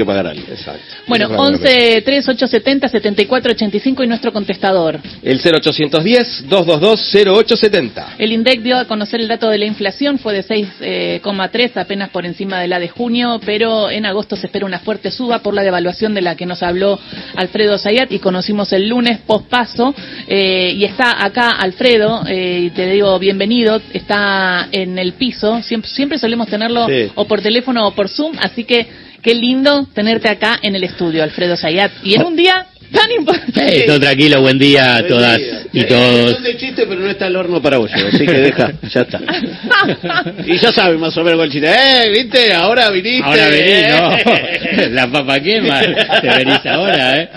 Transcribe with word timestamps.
que 0.00 0.06
pagar 0.06 0.28
algo. 0.28 0.44
Exacto. 0.48 0.80
Bueno, 1.08 1.24
Eso 1.24 1.34
es 1.34 1.40
la 1.40 1.46
11 1.46 2.02
3870 2.02 2.88
7485 2.88 4.04
y 4.04 4.06
nuestro 4.06 4.32
contestador. 4.32 5.00
El 5.24 5.42
0810-222-0870. 5.42 8.04
El 8.18 8.30
INDEC 8.30 8.62
dio 8.62 8.76
a 8.76 8.84
conocer 8.84 9.20
el 9.20 9.26
dato 9.26 9.50
de 9.50 9.58
la 9.58 9.64
inflación, 9.64 10.20
fue 10.20 10.34
de 10.34 10.44
6,3, 10.44 11.72
apenas 11.74 12.10
por 12.10 12.26
encima 12.26 12.60
de 12.60 12.68
la 12.68 12.78
de 12.78 12.88
junio, 12.88 13.40
pero 13.44 13.90
en 13.90 14.06
agosto 14.06 14.36
se 14.36 14.46
espera 14.46 14.66
una 14.66 14.78
fuerte 14.78 15.10
suba 15.10 15.40
por 15.40 15.52
la 15.52 15.64
devaluación 15.64 16.14
de 16.14 16.22
la 16.22 16.36
que 16.36 16.46
nos 16.46 16.62
habló 16.62 16.96
Alfredo 17.34 17.76
Zayat 17.76 18.12
y 18.12 18.20
conocimos 18.20 18.72
el 18.72 18.88
lunes 18.88 19.18
pospaso. 19.26 19.96
Eh, 20.28 20.74
y 20.76 20.84
está 20.84 21.24
acá 21.24 21.50
Alfredo, 21.50 22.22
eh, 22.28 22.60
y 22.66 22.70
te 22.70 22.88
digo 22.88 23.18
bienvenido, 23.18 23.82
está 23.92 24.68
en 24.70 24.96
el 24.96 25.14
piso, 25.14 25.60
siempre, 25.64 25.90
siempre 25.90 26.18
solemos 26.20 26.46
tenerlo 26.46 26.86
Sí. 26.86 27.10
o 27.16 27.24
por 27.26 27.40
teléfono 27.42 27.88
o 27.88 27.94
por 27.96 28.08
Zoom, 28.08 28.36
así 28.40 28.62
que 28.62 29.07
qué 29.22 29.34
lindo 29.34 29.86
tenerte 29.94 30.28
acá 30.28 30.58
en 30.62 30.74
el 30.74 30.84
estudio, 30.84 31.22
Alfredo 31.22 31.56
Zayat. 31.56 31.92
Y 32.02 32.14
en 32.14 32.24
un 32.24 32.36
día 32.36 32.66
tan 32.92 33.10
importante. 33.10 33.80
Eh, 33.80 33.86
todo 33.86 34.00
tranquilo, 34.00 34.40
buen 34.40 34.58
día 34.58 34.96
a 34.96 35.06
todas 35.06 35.38
día. 35.38 35.62
y 35.72 35.84
todos. 35.84 36.32
Son 36.32 36.42
de 36.42 36.56
chiste, 36.56 36.86
pero 36.86 37.00
no 37.00 37.10
está 37.10 37.26
el 37.26 37.36
horno 37.36 37.60
para 37.60 37.78
bollo, 37.78 37.94
así 37.94 38.26
que 38.26 38.32
deja, 38.32 38.72
ya 38.88 39.00
está. 39.02 39.20
Y 40.46 40.58
ya 40.58 40.72
saben 40.72 40.98
más 40.98 41.16
o 41.16 41.22
menos 41.22 41.38
cuál 41.38 41.50
chiste. 41.50 41.68
¡Eh, 41.68 42.10
viste! 42.10 42.52
Ahora 42.54 42.90
viniste. 42.90 43.24
Ahora 43.24 43.48
vení, 43.48 43.72
eh. 43.72 43.88
¿no? 43.90 44.88
La 44.94 45.10
papa 45.10 45.40
quema, 45.40 45.80
te 45.80 46.28
venís 46.28 46.66
ahora, 46.66 47.20
¿eh? 47.20 47.28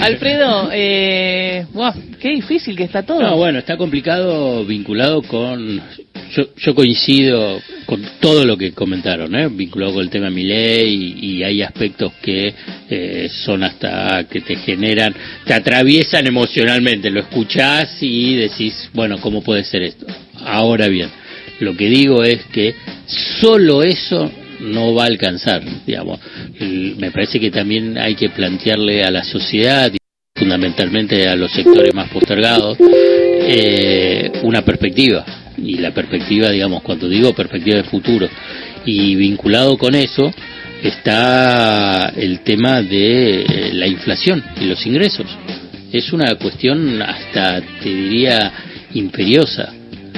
Alfredo, 0.00 0.70
eh, 0.72 1.66
wow, 1.72 1.92
qué 2.20 2.28
difícil 2.30 2.76
que 2.76 2.84
está 2.84 3.02
todo. 3.02 3.22
No, 3.22 3.36
bueno, 3.36 3.58
está 3.58 3.76
complicado 3.76 4.64
vinculado 4.64 5.22
con... 5.22 5.82
Yo, 6.34 6.54
yo 6.56 6.74
coincido 6.74 7.60
con 7.86 8.02
todo 8.20 8.44
lo 8.44 8.56
que 8.56 8.72
comentaron, 8.72 9.34
¿eh? 9.34 9.48
vinculado 9.48 9.94
con 9.94 10.02
el 10.02 10.10
tema 10.10 10.30
Milei 10.30 10.88
y, 10.88 11.26
y 11.26 11.42
hay 11.42 11.62
aspectos 11.62 12.12
que 12.22 12.54
eh, 12.88 13.28
son 13.44 13.64
hasta 13.64 14.24
que 14.30 14.40
te 14.40 14.56
generan, 14.56 15.14
te 15.44 15.54
atraviesan 15.54 16.26
emocionalmente, 16.26 17.10
lo 17.10 17.20
escuchás 17.20 17.98
y 18.00 18.36
decís, 18.36 18.90
bueno, 18.92 19.20
¿cómo 19.20 19.42
puede 19.42 19.64
ser 19.64 19.82
esto? 19.82 20.06
Ahora 20.44 20.88
bien, 20.88 21.08
lo 21.60 21.76
que 21.76 21.88
digo 21.88 22.22
es 22.22 22.44
que 22.52 22.74
solo 23.40 23.82
eso 23.82 24.30
no 24.60 24.94
va 24.94 25.04
a 25.04 25.06
alcanzar, 25.06 25.62
digamos. 25.86 26.20
Me 26.60 27.10
parece 27.10 27.40
que 27.40 27.50
también 27.50 27.98
hay 27.98 28.14
que 28.14 28.28
plantearle 28.28 29.02
a 29.02 29.10
la 29.10 29.24
sociedad 29.24 29.90
fundamentalmente 30.34 31.28
a 31.28 31.36
los 31.36 31.52
sectores 31.52 31.92
más 31.94 32.08
postergados, 32.08 32.78
eh, 32.80 34.30
una 34.42 34.62
perspectiva. 34.62 35.24
Y 35.62 35.76
la 35.76 35.92
perspectiva, 35.92 36.50
digamos, 36.50 36.82
cuando 36.82 37.08
digo 37.08 37.34
perspectiva 37.34 37.76
de 37.76 37.84
futuro, 37.84 38.28
y 38.84 39.14
vinculado 39.14 39.76
con 39.76 39.94
eso 39.94 40.32
está 40.82 42.08
el 42.16 42.40
tema 42.40 42.82
de 42.82 43.42
eh, 43.42 43.70
la 43.74 43.86
inflación 43.86 44.42
y 44.60 44.64
los 44.64 44.84
ingresos. 44.86 45.26
Es 45.92 46.12
una 46.12 46.34
cuestión 46.36 47.02
hasta, 47.02 47.60
te 47.82 47.88
diría, 47.88 48.52
imperiosa. 48.94 49.72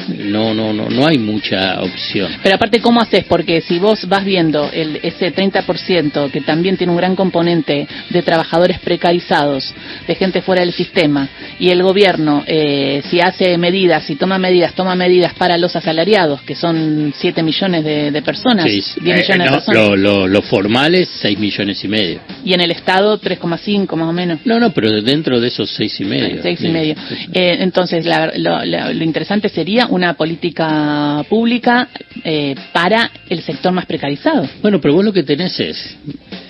No, 0.08 0.54
no, 0.54 0.72
no, 0.72 0.88
no 0.88 1.06
hay 1.06 1.18
mucha 1.18 1.80
opción. 1.80 2.30
Pero 2.42 2.56
aparte, 2.56 2.80
¿cómo 2.80 3.00
haces? 3.00 3.24
Porque 3.24 3.60
si 3.60 3.78
vos 3.78 4.08
vas 4.08 4.24
viendo 4.24 4.70
el, 4.72 4.98
ese 5.02 5.32
30% 5.34 6.30
que 6.30 6.40
también 6.40 6.76
tiene 6.76 6.90
un 6.92 6.96
gran 6.96 7.16
componente 7.16 7.86
de 8.10 8.22
trabajadores 8.22 8.78
precarizados, 8.80 9.72
de 10.06 10.14
gente 10.14 10.42
fuera 10.42 10.62
del 10.62 10.72
sistema, 10.72 11.28
y 11.58 11.70
el 11.70 11.82
gobierno, 11.82 12.44
eh, 12.46 13.02
si 13.10 13.20
hace 13.20 13.56
medidas, 13.58 14.04
si 14.04 14.16
toma 14.16 14.38
medidas, 14.38 14.74
toma 14.74 14.94
medidas 14.94 15.34
para 15.34 15.56
los 15.58 15.74
asalariados, 15.76 16.42
que 16.42 16.54
son 16.54 17.12
7 17.16 17.42
millones 17.42 17.84
de, 17.84 18.10
de 18.10 18.22
personas, 18.22 18.64
Sí, 18.66 18.80
10 18.80 18.96
eh, 18.96 19.00
millones 19.22 19.38
no, 19.38 19.44
de 19.44 19.50
personas, 19.50 19.76
lo, 19.88 19.96
lo, 19.96 20.28
lo 20.28 20.42
formal 20.42 20.94
es 20.94 21.08
6 21.20 21.38
millones 21.38 21.82
y 21.84 21.88
medio. 21.88 22.20
y 22.44 22.54
en 22.54 22.60
el 22.60 22.70
Estado 22.70 23.20
3,5 23.20 23.96
más 23.96 24.08
o 24.08 24.12
menos. 24.12 24.38
No, 24.44 24.58
no, 24.58 24.70
pero 24.72 24.90
dentro 25.02 25.40
de 25.40 25.48
esos 25.48 25.70
seis 25.70 26.00
y 26.00 26.04
medio. 26.04 26.40
Y 26.42 26.68
medio. 26.68 26.94
Eh, 27.32 27.56
entonces, 27.60 28.04
la- 28.04 28.32
lo 28.34 29.04
interesante 29.04 29.48
sería 29.48 29.86
una 29.92 30.14
política 30.14 31.22
pública 31.28 31.88
eh, 32.24 32.54
para 32.72 33.10
el 33.28 33.42
sector 33.42 33.72
más 33.72 33.84
precarizado. 33.86 34.48
Bueno, 34.62 34.80
pero 34.80 34.94
vos 34.94 35.04
lo 35.04 35.12
que 35.12 35.22
tenés 35.22 35.58
es, 35.60 35.96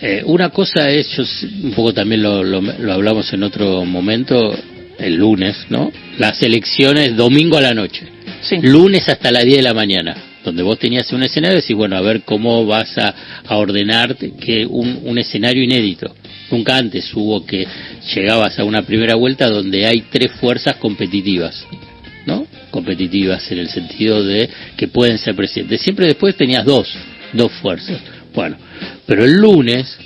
eh, 0.00 0.22
una 0.26 0.50
cosa 0.50 0.88
es, 0.90 1.08
yo 1.16 1.24
un 1.64 1.72
poco 1.72 1.92
también 1.92 2.22
lo, 2.22 2.42
lo, 2.44 2.60
lo 2.60 2.92
hablamos 2.92 3.32
en 3.32 3.42
otro 3.42 3.84
momento, 3.84 4.54
el 4.98 5.16
lunes, 5.16 5.66
¿no? 5.70 5.90
Las 6.18 6.40
elecciones 6.42 7.16
domingo 7.16 7.56
a 7.56 7.60
la 7.62 7.74
noche, 7.74 8.06
Sí. 8.42 8.58
lunes 8.62 9.08
hasta 9.08 9.30
las 9.32 9.44
10 9.44 9.56
de 9.58 9.62
la 9.62 9.74
mañana, 9.74 10.16
donde 10.44 10.62
vos 10.62 10.78
tenías 10.78 11.12
un 11.12 11.22
escenario 11.24 11.58
y 11.58 11.60
decís, 11.62 11.76
bueno, 11.76 11.96
a 11.96 12.00
ver 12.00 12.22
cómo 12.22 12.64
vas 12.66 12.96
a, 12.98 13.14
a 13.44 13.56
ordenar 13.56 14.16
que 14.16 14.66
un, 14.66 15.00
un 15.04 15.18
escenario 15.18 15.62
inédito. 15.64 16.14
Nunca 16.50 16.76
antes 16.76 17.10
hubo 17.14 17.44
que 17.46 17.66
llegabas 18.14 18.58
a 18.58 18.64
una 18.64 18.82
primera 18.82 19.14
vuelta 19.14 19.48
donde 19.48 19.86
hay 19.86 20.02
tres 20.10 20.32
fuerzas 20.32 20.76
competitivas. 20.76 21.64
Competitivas 22.72 23.52
en 23.52 23.58
el 23.58 23.68
sentido 23.68 24.24
de 24.24 24.50
que 24.76 24.88
pueden 24.88 25.18
ser 25.18 25.36
presidentes. 25.36 25.80
Siempre 25.82 26.06
después 26.06 26.34
tenías 26.34 26.64
dos, 26.64 26.92
dos 27.32 27.52
fuerzas. 27.52 28.00
Bueno, 28.34 28.56
pero 29.06 29.24
el 29.24 29.34
lunes 29.34 29.96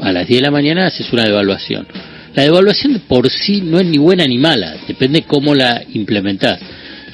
a 0.00 0.12
las 0.12 0.28
10 0.28 0.40
de 0.40 0.46
la 0.46 0.52
mañana 0.52 0.86
haces 0.86 1.12
una 1.12 1.24
devaluación. 1.24 1.86
La 2.34 2.44
devaluación 2.44 3.02
por 3.08 3.28
sí 3.28 3.60
no 3.62 3.78
es 3.78 3.86
ni 3.86 3.98
buena 3.98 4.26
ni 4.26 4.38
mala, 4.38 4.76
depende 4.86 5.22
cómo 5.22 5.54
la 5.54 5.82
implementás. 5.92 6.60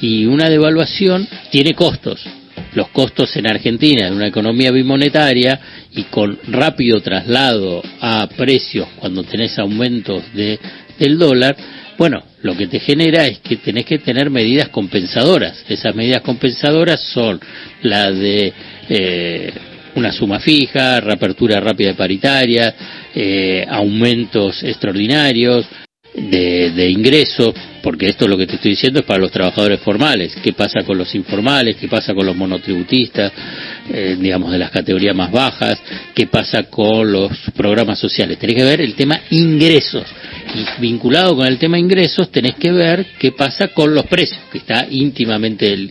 Y 0.00 0.26
una 0.26 0.48
devaluación 0.48 1.26
tiene 1.50 1.74
costos. 1.74 2.24
Los 2.74 2.88
costos 2.88 3.34
en 3.36 3.48
Argentina, 3.48 4.06
en 4.06 4.14
una 4.14 4.26
economía 4.26 4.70
bimonetaria 4.70 5.58
y 5.92 6.04
con 6.04 6.38
rápido 6.48 7.00
traslado 7.00 7.82
a 8.00 8.28
precios 8.36 8.86
cuando 8.98 9.24
tenés 9.24 9.58
aumentos 9.58 10.22
de, 10.34 10.60
del 10.98 11.18
dólar, 11.18 11.56
bueno, 11.98 12.22
lo 12.42 12.56
que 12.56 12.68
te 12.68 12.78
genera 12.78 13.26
es 13.26 13.40
que 13.40 13.56
tenés 13.56 13.84
que 13.84 13.98
tener 13.98 14.30
medidas 14.30 14.68
compensadoras. 14.68 15.64
Esas 15.68 15.96
medidas 15.96 16.22
compensadoras 16.22 17.02
son 17.12 17.40
la 17.82 18.12
de 18.12 18.52
eh, 18.88 19.52
una 19.96 20.12
suma 20.12 20.38
fija, 20.38 21.00
reapertura 21.00 21.58
rápida 21.58 21.90
y 21.90 21.94
paritaria, 21.94 22.74
eh, 23.12 23.66
aumentos 23.68 24.62
extraordinarios 24.62 25.66
de, 26.14 26.70
de 26.70 26.88
ingresos, 26.88 27.52
porque 27.82 28.08
esto 28.08 28.28
lo 28.28 28.36
que 28.36 28.46
te 28.46 28.54
estoy 28.54 28.72
diciendo 28.72 29.00
es 29.00 29.06
para 29.06 29.20
los 29.20 29.32
trabajadores 29.32 29.80
formales. 29.80 30.36
¿Qué 30.42 30.52
pasa 30.52 30.84
con 30.84 30.98
los 30.98 31.12
informales? 31.16 31.76
¿Qué 31.76 31.88
pasa 31.88 32.14
con 32.14 32.26
los 32.26 32.36
monotributistas, 32.36 33.32
eh, 33.92 34.16
digamos, 34.20 34.52
de 34.52 34.58
las 34.58 34.70
categorías 34.70 35.16
más 35.16 35.32
bajas? 35.32 35.80
¿Qué 36.14 36.28
pasa 36.28 36.64
con 36.64 37.10
los 37.10 37.32
programas 37.56 37.98
sociales? 37.98 38.38
Tenés 38.38 38.56
que 38.56 38.64
ver 38.64 38.80
el 38.80 38.94
tema 38.94 39.20
ingresos. 39.30 40.04
Vinculado 40.80 41.36
con 41.36 41.46
el 41.46 41.58
tema 41.58 41.78
ingresos, 41.78 42.30
tenés 42.30 42.54
que 42.54 42.72
ver 42.72 43.06
qué 43.18 43.32
pasa 43.32 43.68
con 43.68 43.94
los 43.94 44.06
precios, 44.06 44.40
que 44.50 44.58
está 44.58 44.86
íntimamente 44.90 45.90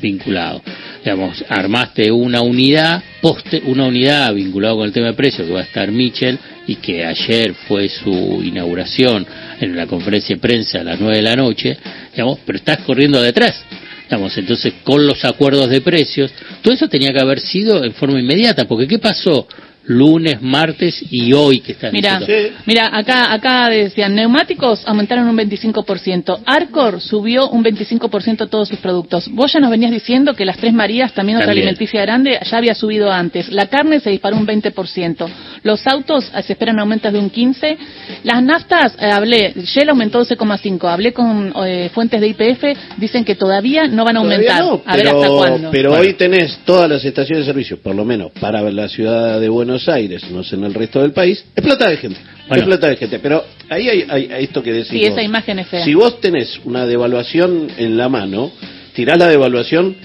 vinculado. 0.00 0.62
Digamos, 1.02 1.44
armaste 1.48 2.10
una 2.10 2.40
unidad, 2.40 3.02
poste, 3.20 3.62
una 3.66 3.86
unidad 3.86 4.32
vinculada 4.34 4.74
con 4.74 4.86
el 4.86 4.92
tema 4.92 5.08
de 5.08 5.14
precios, 5.14 5.46
que 5.46 5.52
va 5.52 5.60
a 5.60 5.64
estar 5.64 5.90
Michel, 5.90 6.38
y 6.66 6.76
que 6.76 7.04
ayer 7.04 7.54
fue 7.68 7.88
su 7.88 8.42
inauguración 8.42 9.26
en 9.60 9.76
la 9.76 9.86
conferencia 9.86 10.34
de 10.34 10.40
prensa 10.40 10.80
a 10.80 10.84
las 10.84 11.00
9 11.00 11.16
de 11.16 11.22
la 11.22 11.36
noche, 11.36 11.76
digamos, 12.12 12.38
pero 12.44 12.58
estás 12.58 12.78
corriendo 12.78 13.20
detrás. 13.20 13.62
Digamos, 14.04 14.36
entonces, 14.36 14.74
con 14.82 15.06
los 15.06 15.24
acuerdos 15.24 15.70
de 15.70 15.80
precios, 15.80 16.30
todo 16.62 16.74
eso 16.74 16.88
tenía 16.88 17.12
que 17.12 17.20
haber 17.20 17.40
sido 17.40 17.84
en 17.84 17.92
forma 17.94 18.20
inmediata, 18.20 18.66
porque 18.66 18.86
¿qué 18.86 18.98
pasó? 18.98 19.48
Lunes, 19.86 20.40
martes 20.40 21.04
y 21.10 21.32
hoy 21.34 21.60
que 21.60 21.72
estás 21.72 21.92
Mira, 21.92 22.18
diciendo. 22.18 22.58
mira, 22.64 22.90
acá, 22.96 23.32
acá 23.34 23.68
decían, 23.68 24.14
neumáticos 24.14 24.82
aumentaron 24.86 25.28
un 25.28 25.36
25%, 25.36 26.38
Arcor 26.46 27.02
subió 27.02 27.50
un 27.50 27.62
25% 27.62 28.48
todos 28.48 28.68
sus 28.68 28.78
productos. 28.78 29.28
Vos 29.30 29.52
ya 29.52 29.60
nos 29.60 29.70
venías 29.70 29.90
diciendo 29.92 30.32
que 30.34 30.46
las 30.46 30.56
Tres 30.56 30.72
Marías, 30.72 31.12
también 31.12 31.36
otra 31.36 31.48
También. 31.48 31.64
alimenticia 31.68 32.00
grande, 32.00 32.38
ya 32.42 32.56
había 32.56 32.74
subido 32.74 33.12
antes. 33.12 33.50
La 33.52 33.66
carne 33.66 34.00
se 34.00 34.08
disparó 34.10 34.36
un 34.36 34.46
20%. 34.46 35.26
Los 35.62 35.86
autos 35.86 36.30
eh, 36.34 36.42
se 36.42 36.54
esperan 36.54 36.78
aumentos 36.78 37.12
de 37.12 37.18
un 37.18 37.30
15%. 37.30 37.76
Las 38.22 38.42
naftas, 38.42 38.96
eh, 38.98 39.10
hablé, 39.10 39.52
Shell 39.64 39.90
aumentó 39.90 40.24
12,5%. 40.24 40.88
Hablé 40.88 41.12
con 41.12 41.52
eh, 41.66 41.90
fuentes 41.92 42.20
de 42.22 42.28
IPF, 42.28 42.64
dicen 42.96 43.24
que 43.24 43.34
todavía 43.34 43.86
no 43.86 44.04
van 44.04 44.16
a 44.16 44.20
aumentar. 44.20 44.60
no, 44.62 44.82
a 44.86 44.96
ver 44.96 45.04
pero, 45.06 45.16
hasta 45.22 45.28
cuándo. 45.28 45.70
Pero 45.70 45.90
Bueno. 45.90 46.04
hoy 46.06 46.14
tenés 46.14 46.58
todas 46.64 46.88
las 46.88 47.04
estaciones 47.04 47.44
de 47.44 47.52
servicio, 47.52 47.78
por 47.82 47.94
lo 47.94 48.04
menos 48.06 48.32
para 48.40 48.62
la 48.62 48.88
ciudad 48.88 49.38
de 49.40 49.48
Buenos 49.50 49.73
Aires, 49.88 50.22
no 50.30 50.42
sé 50.44 50.56
en 50.56 50.64
el 50.64 50.74
resto 50.74 51.00
del 51.02 51.12
país, 51.12 51.44
es 51.54 51.62
plata 51.62 51.88
de 51.88 51.96
gente. 51.96 52.20
Bueno. 52.48 52.62
Es 52.62 52.66
plata 52.68 52.88
de 52.88 52.96
gente. 52.96 53.18
Pero 53.18 53.44
ahí 53.70 53.88
hay, 53.88 54.04
hay- 54.08 54.28
hay 54.32 54.44
esto 54.44 54.62
que 54.62 54.72
decís. 54.72 54.88
Sí, 54.90 55.00
vos. 55.00 55.08
esa 55.10 55.22
imagen 55.22 55.58
es 55.58 55.68
fea. 55.68 55.84
Si 55.84 55.94
vos 55.94 56.20
tenés 56.20 56.60
una 56.64 56.86
devaluación 56.86 57.68
en 57.78 57.96
la 57.96 58.08
mano, 58.08 58.52
tirás 58.94 59.18
la 59.18 59.28
devaluación 59.28 59.96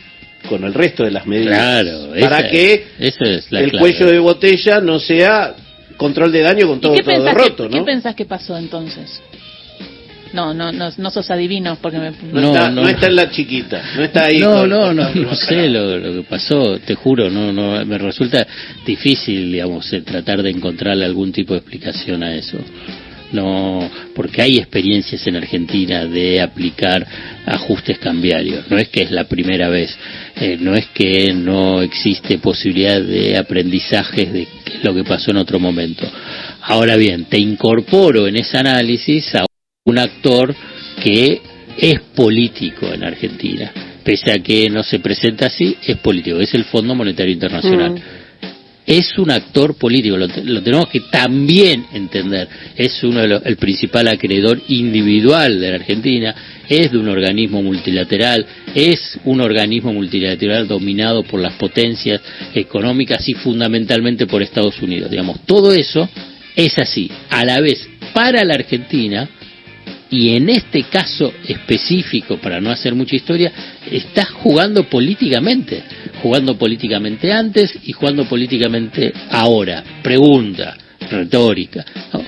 con 0.48 0.63
el 0.63 0.74
resto 0.74 1.04
de 1.04 1.12
las 1.12 1.25
medidas. 1.27 1.57
Claro, 1.57 2.10
para 2.19 2.39
esa- 2.39 2.50
que 2.50 2.83
esa 3.00 3.24
es 3.25 3.51
la 3.51 3.60
el 3.62 3.71
clave. 3.71 3.80
cuello 3.92 4.12
de 4.12 4.19
botella 4.19 4.80
no 4.81 5.00
sea 5.00 5.54
control 5.98 6.31
de 6.31 6.42
daño 6.42 6.66
con 6.68 6.77
¿Y 6.77 6.81
todo, 6.81 6.94
qué 6.95 7.04
todo 7.04 7.16
pensás, 7.16 7.33
roto, 7.33 7.63
que, 7.66 7.69
qué 7.74 7.80
¿no? 7.80 7.86
pensás 7.86 8.16
que 8.16 8.25
pasó 8.25 8.57
entonces? 8.57 9.21
No, 10.34 10.54
no, 10.54 10.72
no, 10.72 10.90
no 10.96 11.10
sos 11.10 11.30
adivino 11.31 11.78
porque 11.81 11.98
me... 11.98 12.12
No, 12.31 12.54
está, 12.54 12.70
no, 12.70 12.88
está 12.88 13.08
en 13.08 13.16
la 13.16 13.31
chiquita, 13.31 13.81
no 13.96 14.04
está 14.04 14.26
ahí. 14.26 14.38
No, 14.40 14.60
con- 14.60 14.70
no, 14.70 14.94
no, 14.94 15.12
con- 15.12 15.24
no 15.24 15.36
sé 15.36 15.68
lo, 15.70 15.98
lo 15.98 16.14
que 16.22 16.30
pasó, 16.30 16.78
te 16.80 16.94
juro, 16.96 17.30
no, 17.30 17.52
no, 17.52 17.84
me 17.86 17.98
resulta 17.98 18.46
difícil, 18.86 19.52
digamos, 19.52 19.92
eh, 19.94 20.02
tratar 20.02 20.44
de 20.44 20.52
encontrarle 20.52 21.06
algún 21.06 21.31
tipo 21.31 21.54
de 21.54 21.60
explicación 21.60 22.24
a 22.24 22.36
eso. 22.36 22.58
No, 23.31 23.88
porque 24.16 24.42
hay 24.42 24.58
experiencias 24.58 25.26
en 25.28 25.36
Argentina 25.36 26.06
de 26.06 26.42
aplicar 26.42 27.06
ajustes 27.46 28.00
cambiarios. 28.00 28.66
No 28.72 28.78
es 28.80 28.90
que 28.90 29.04
es 29.04 29.12
la 29.12 29.26
primera 29.26 29.70
vez, 29.70 29.96
eh, 30.36 30.58
no 30.60 30.74
es 30.74 30.88
que 30.88 31.31
no 31.34 31.81
existe 31.84 32.40
posibilidad 32.40 33.00
de 33.00 33.38
aprendizajes 33.38 34.34
de 34.34 34.48
lo 34.81 34.96
que 34.96 35.04
pasó 35.04 35.30
en 35.30 35.38
otro 35.38 35.60
momento. 35.60 36.10
Ahora 36.62 36.96
bien, 36.96 37.26
te 37.26 37.38
incorporo 37.40 38.28
en 38.28 38.36
ese 38.38 38.58
análisis 38.58 39.36
a 39.36 39.46
un 39.90 39.98
actor 39.98 40.54
que 41.04 41.42
es 41.78 42.00
político 42.16 42.88
en 42.94 43.04
Argentina. 43.04 43.72
Pese 44.04 44.32
a 44.32 44.40
que 44.40 44.70
no 44.70 44.84
se 44.84 45.00
presenta 45.00 45.48
así, 45.48 45.76
es 45.86 45.98
político. 45.98 46.40
Es 46.40 46.54
el 46.54 46.64
Fondo 46.66 46.96
Monetario 46.96 47.34
Internacional. 47.34 47.92
Mm. 47.92 47.98
Es 48.86 49.20
un 49.20 49.30
actor 49.30 49.76
político, 49.76 50.18
lo, 50.18 50.26
lo 50.28 50.64
tenemos 50.64 50.88
que 50.90 51.02
también 51.12 51.86
entender. 51.94 52.48
Es 52.76 53.04
uno 53.04 53.20
de 53.22 53.28
los- 53.28 53.46
el 53.46 53.56
principal 53.58 54.08
acreedor 54.08 54.60
individual 54.68 55.60
de 55.60 55.70
la 55.70 55.76
Argentina, 55.76 56.36
es 56.68 56.92
de 56.92 56.98
un 56.98 57.08
organismo 57.08 57.62
multilateral, 57.62 58.44
es 58.74 59.20
un 59.26 59.42
organismo 59.42 59.94
multilateral 59.94 60.68
dominado 60.68 61.22
por 61.24 61.40
las 61.40 61.54
potencias 61.54 62.20
económicas 62.56 63.30
y 63.30 63.36
fundamentalmente 63.36 64.26
por 64.26 64.42
Estados 64.42 64.82
Unidos. 64.82 65.12
Digamos, 65.12 65.46
todo 65.46 65.72
eso 65.72 66.10
es 66.56 66.76
así. 66.80 67.12
A 67.30 67.46
la 67.46 67.62
vez, 67.62 67.88
para 68.14 68.44
la 68.44 68.56
Argentina, 68.56 69.30
y 70.12 70.36
en 70.36 70.50
este 70.50 70.84
caso 70.84 71.34
específico, 71.48 72.38
para 72.38 72.60
no 72.60 72.72
hacer 72.72 72.96
mucha 72.96 73.16
historia, 73.16 73.52
está 73.92 74.26
jugando 74.26 74.84
políticamente, 74.90 75.84
jugando 76.22 76.58
políticamente 76.58 77.32
antes 77.32 77.78
y 77.86 77.92
jugando 77.94 78.26
políticamente 78.26 79.14
ahora. 79.32 79.84
Pregunta 80.02 80.76
retórica. 81.12 81.86
No, 82.14 82.22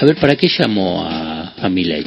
A 0.00 0.04
ver, 0.04 0.16
¿para 0.16 0.36
qué 0.36 0.48
llamó 0.48 1.04
a, 1.06 1.54
a 1.60 1.68
Milei? 1.68 2.04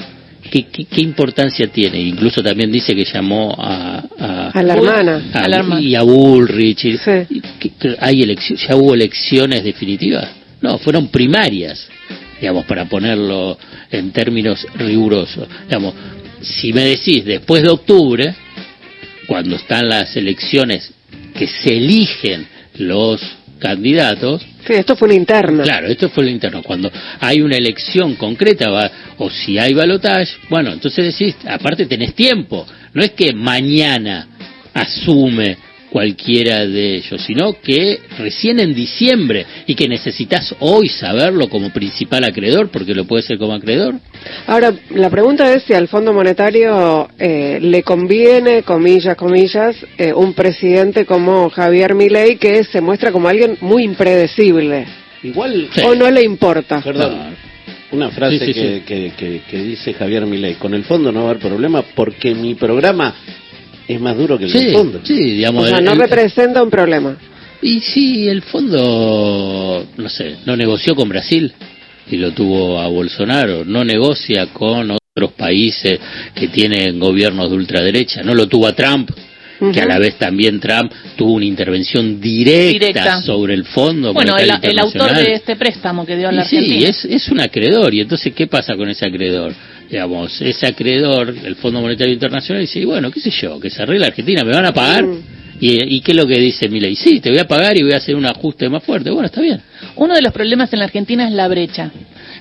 ¿Qué, 0.50 0.64
qué, 0.66 0.86
qué 0.86 1.02
importancia 1.02 1.68
tiene? 1.68 2.00
Incluso 2.02 2.42
también 2.42 2.72
dice 2.72 2.96
que 2.96 3.06
llamó 3.06 3.56
a, 3.58 4.04
a, 4.20 4.50
A 4.50 4.64
la 4.64 4.74
hermana. 4.74 5.24
a- 5.34 5.40
a 5.44 5.48
la 5.48 5.58
hermana. 5.58 5.82
y 5.82 5.94
a 5.96 6.02
Bullrich. 6.02 6.86
y- 6.86 6.98
Sí. 6.98 7.12
y 7.30 7.42
que- 7.60 7.70
que 7.70 7.96
hay 8.00 8.24
elecci- 8.24 8.56
¿Ya 8.68 8.76
hubo 8.76 8.96
elecciones 8.96 9.64
definitivas? 9.64 10.28
No, 10.62 10.78
fueron 10.80 11.08
primarias, 11.10 11.88
digamos, 12.40 12.66
para 12.66 12.86
ponerlo 12.86 13.58
en 13.92 14.12
términos 14.12 14.66
rigurosos. 14.76 15.48
Digamos, 15.68 15.94
si 16.42 16.72
me 16.74 16.82
decís 16.86 17.26
después 17.26 17.64
de 17.64 17.70
octubre, 17.70 18.36
cuando 19.28 19.56
están 19.58 19.88
las 19.90 20.16
elecciones 20.16 20.92
que 21.38 21.48
se 21.48 21.78
eligen 21.78 22.48
los 22.76 23.22
candidatos, 23.60 24.42
Sí, 24.66 24.74
esto 24.74 24.96
fue 24.96 25.08
una 25.08 25.16
interna. 25.18 25.64
Claro, 25.64 25.88
esto 25.88 26.10
fue 26.10 26.24
lo 26.26 26.30
interno. 26.30 26.62
Cuando 26.62 26.92
hay 27.22 27.42
una 27.42 27.56
elección 27.58 28.16
concreta 28.16 28.70
va- 28.70 28.92
o 29.18 29.30
si 29.30 29.58
hay 29.58 29.74
balotaje, 29.74 30.32
bueno, 30.50 30.72
entonces 30.74 31.18
decís, 31.18 31.36
aparte 31.48 31.86
tenés 31.88 32.14
tiempo. 32.14 32.68
No 32.94 33.02
es 33.02 33.12
que 33.12 33.34
mañana 33.34 34.28
asume 34.74 35.58
cualquiera 35.90 36.66
de 36.68 36.96
ellos, 36.98 37.22
sino 37.26 37.54
que 37.62 38.00
recién 38.18 38.60
en 38.60 38.74
diciembre 38.76 39.46
y 39.66 39.76
que 39.76 39.88
necesitas 39.88 40.56
hoy 40.60 40.88
saberlo 40.90 41.50
como 41.50 41.72
principal 41.72 42.24
acreedor, 42.24 42.70
porque 42.70 42.94
lo 42.94 43.06
puede 43.06 43.24
ser 43.24 43.38
como 43.38 43.54
acreedor. 43.54 43.96
Ahora, 44.48 44.74
la 44.92 45.10
pregunta 45.10 45.52
es 45.54 45.64
si 45.64 45.74
al 45.74 45.88
Fondo 45.88 46.14
Monetario 46.14 47.10
eh, 47.18 47.60
le 47.62 47.82
conviene, 47.84 48.64
comillas, 48.64 49.16
comillas, 49.16 49.76
eh, 49.98 50.14
un 50.14 50.34
presidente 50.34 51.06
como 51.06 51.50
Javier 51.50 51.96
Milei 51.96 52.38
que 52.38 52.64
se 52.64 52.82
muestra 52.82 53.12
como 53.12 53.28
alguien 53.28 53.58
muy 53.62 53.84
impredecible. 53.84 54.86
Igual, 55.24 55.70
Sí. 55.74 55.82
¿O 55.86 55.96
no 55.96 56.10
le 56.12 56.24
importa? 56.24 56.82
perdón, 56.82 57.36
una 57.92 58.10
frase 58.12 58.40
Sí, 58.40 58.46
sí, 58.46 58.54
que, 58.54 58.76
sí. 58.76 58.82
Que, 58.86 59.12
que- 59.18 59.42
que 59.50 59.58
dice 59.64 59.94
Javier 59.94 60.26
Milei, 60.26 60.54
con 60.56 60.74
el 60.74 60.84
fondo 60.84 61.12
no 61.12 61.22
va 61.24 61.28
a 61.30 61.32
haber 61.32 61.42
problema 61.44 61.82
porque 61.82 62.36
mi 62.36 62.54
programa 62.56 63.16
es 63.90 64.00
más 64.00 64.16
duro 64.16 64.38
que 64.38 64.46
el 64.46 64.52
del 64.54 64.72
fondo. 64.74 65.02
sí, 65.04 65.16
digamos. 65.16 65.66
O 65.66 65.68
sea, 65.68 65.80
el- 65.80 65.86
no 65.86 65.94
el- 65.94 66.00
representa 66.00 66.62
un 66.62 66.70
problema. 66.70 67.18
Y 67.62 67.82
sí, 67.82 68.30
el 68.30 68.44
fondo, 68.44 69.86
no 69.98 70.10
sé, 70.10 70.38
no 70.46 70.56
negoció 70.56 70.96
con 70.96 71.10
Brasil 71.10 71.52
y 72.10 72.18
lo 72.18 72.32
tuvo 72.32 72.80
a 72.80 72.88
Bolsonaro, 72.88 73.66
no 73.66 73.84
negocia 73.84 74.48
con 74.54 74.92
otros 74.92 75.34
países 75.34 76.00
que 76.34 76.48
tienen 76.48 77.00
gobiernos 77.00 77.50
de 77.50 77.56
ultraderecha, 77.58 78.22
no 78.24 78.34
lo 78.34 78.48
tuvo 78.48 78.68
a 78.68 78.74
Trump, 78.74 79.10
que 79.74 79.82
a 79.82 79.86
la 79.86 80.00
vez 80.00 80.16
también 80.18 80.60
Trump 80.60 80.92
tuvo 81.18 81.34
una 81.34 81.46
intervención 81.46 82.22
directa, 82.22 82.72
Directa. 82.72 83.22
sobre 83.22 83.56
el 83.56 83.66
fondo. 83.66 84.14
Bueno, 84.14 84.38
el, 84.38 84.80
autor 84.80 85.16
de 85.16 85.34
este 85.34 85.58
préstamo 85.58 86.06
que 86.06 86.16
dio 86.16 86.30
a 86.30 86.32
la 86.32 86.44
Y 86.44 86.46
sí, 86.46 86.84
es, 86.86 87.04
es 87.04 87.28
un 87.28 87.42
acreedor. 87.42 87.94
Y 87.94 88.00
entonces, 88.00 88.34
¿qué 88.34 88.48
pasa 88.48 88.78
con 88.78 88.88
ese 88.90 89.06
acreedor? 89.06 89.54
Digamos, 89.90 90.40
ese 90.42 90.68
acreedor, 90.68 91.34
el 91.44 91.56
Fondo 91.56 91.82
Monetario 91.82 92.14
Internacional, 92.14 92.62
dice, 92.62 92.80
y 92.80 92.86
bueno, 92.86 93.10
qué 93.10 93.20
sé 93.20 93.32
yo, 93.32 93.60
que 93.60 93.70
se 93.70 93.82
arregle 93.82 94.06
Argentina, 94.06 94.44
¿me 94.44 94.52
van 94.54 94.66
a 94.68 94.74
pagar? 94.74 95.04
¿Y, 95.60 95.96
¿Y 95.96 96.02
qué 96.02 96.12
es 96.12 96.18
lo 96.18 96.26
que 96.26 96.40
dice 96.40 96.70
Milei? 96.70 96.96
Sí, 96.96 97.20
te 97.20 97.30
voy 97.32 97.40
a 97.40 97.48
pagar 97.48 97.76
y 97.78 97.82
voy 97.84 97.92
a 97.94 97.98
hacer 97.98 98.16
un 98.16 98.26
ajuste 98.26 98.70
más 98.70 98.84
fuerte. 98.84 99.10
Bueno, 99.10 99.26
está 99.26 99.42
bien. 99.42 99.60
Uno 99.96 100.14
de 100.14 100.22
los 100.22 100.32
problemas 100.32 100.72
en 100.72 100.80
la 100.80 100.86
Argentina 100.86 101.28
es 101.28 101.34
la 101.34 101.48
brecha. 101.48 101.92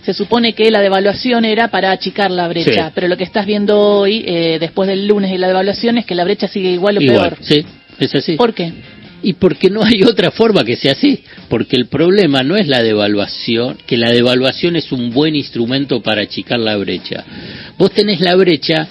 Se 0.04 0.12
supone 0.14 0.52
que 0.52 0.70
la 0.70 0.80
devaluación 0.80 1.44
era 1.44 1.68
para 1.68 1.90
achicar 1.90 2.30
la 2.30 2.46
brecha, 2.48 2.86
Sí. 2.88 2.92
pero 2.94 3.08
lo 3.08 3.16
que 3.16 3.24
estás 3.24 3.44
viendo 3.46 3.78
hoy, 3.80 4.22
eh, 4.26 4.58
después 4.60 4.88
del 4.88 5.06
lunes 5.08 5.32
y 5.32 5.38
la 5.38 5.48
devaluación, 5.48 5.98
es 5.98 6.04
que 6.06 6.14
la 6.14 6.24
brecha 6.24 6.46
sigue 6.48 6.70
igual 6.70 6.98
o 6.98 7.00
Igual, 7.00 7.30
peor. 7.30 7.38
sí, 7.40 7.64
es 7.98 8.14
así. 8.14 8.36
¿Por 8.36 8.54
qué? 8.54 8.72
Y 9.22 9.34
porque 9.34 9.70
no 9.70 9.82
hay 9.82 10.02
otra 10.02 10.30
forma 10.30 10.64
que 10.64 10.76
sea 10.76 10.92
así. 10.92 11.22
Porque 11.48 11.76
el 11.76 11.86
problema 11.86 12.42
no 12.42 12.56
es 12.56 12.68
la 12.68 12.82
devaluación, 12.82 13.78
que 13.86 13.96
la 13.96 14.10
devaluación 14.10 14.76
es 14.76 14.92
un 14.92 15.10
buen 15.10 15.34
instrumento 15.34 16.02
para 16.02 16.22
achicar 16.22 16.60
la 16.60 16.76
brecha. 16.76 17.24
Vos 17.76 17.92
tenés 17.92 18.20
la 18.20 18.36
brecha, 18.36 18.88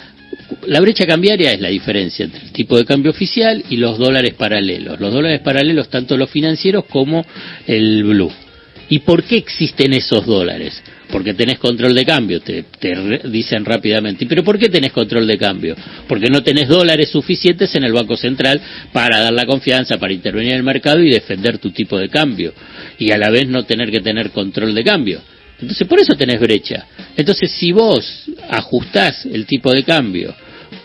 la 0.65 0.79
brecha 0.81 1.05
cambiaria 1.05 1.51
es 1.51 1.61
la 1.61 1.69
diferencia 1.69 2.25
entre 2.25 2.41
el 2.41 2.51
tipo 2.51 2.77
de 2.77 2.85
cambio 2.85 3.11
oficial 3.11 3.63
y 3.69 3.77
los 3.77 3.97
dólares 3.97 4.33
paralelos. 4.33 4.99
Los 4.99 5.13
dólares 5.13 5.41
paralelos, 5.41 5.89
tanto 5.89 6.17
los 6.17 6.29
financieros 6.29 6.85
como 6.85 7.25
el 7.65 8.03
blue. 8.03 8.31
¿Y 8.89 8.99
por 8.99 9.23
qué 9.23 9.37
existen 9.37 9.93
esos 9.93 10.25
dólares? 10.25 10.81
Porque 11.11 11.33
tenés 11.33 11.59
control 11.59 11.93
de 11.93 12.05
cambio, 12.05 12.41
te, 12.41 12.63
te 12.79 13.19
dicen 13.29 13.65
rápidamente. 13.65 14.25
¿Y 14.25 14.27
¿Pero 14.27 14.43
por 14.43 14.57
qué 14.57 14.69
tenés 14.69 14.91
control 14.91 15.27
de 15.27 15.37
cambio? 15.37 15.75
Porque 16.07 16.29
no 16.29 16.43
tenés 16.43 16.67
dólares 16.67 17.09
suficientes 17.09 17.73
en 17.75 17.83
el 17.83 17.93
Banco 17.93 18.17
Central 18.17 18.61
para 18.91 19.19
dar 19.19 19.33
la 19.33 19.45
confianza, 19.45 19.97
para 19.97 20.13
intervenir 20.13 20.51
en 20.51 20.57
el 20.57 20.63
mercado 20.63 21.01
y 21.01 21.09
defender 21.09 21.57
tu 21.59 21.71
tipo 21.71 21.97
de 21.97 22.09
cambio. 22.09 22.53
Y 22.99 23.11
a 23.11 23.17
la 23.17 23.29
vez 23.29 23.47
no 23.47 23.63
tener 23.63 23.91
que 23.91 24.01
tener 24.01 24.31
control 24.31 24.73
de 24.73 24.83
cambio. 24.83 25.21
Entonces 25.59 25.87
por 25.87 25.99
eso 25.99 26.15
tenés 26.15 26.39
brecha. 26.39 26.85
Entonces 27.15 27.51
si 27.51 27.71
vos 27.71 28.25
ajustás 28.49 29.25
el 29.25 29.45
tipo 29.45 29.71
de 29.71 29.83
cambio 29.83 30.35